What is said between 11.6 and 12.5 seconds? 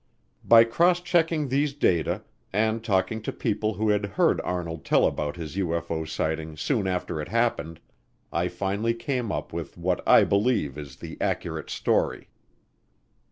story.